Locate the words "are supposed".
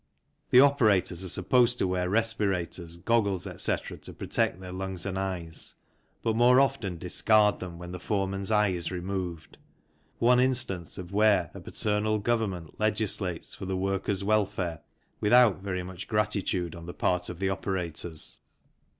1.23-1.77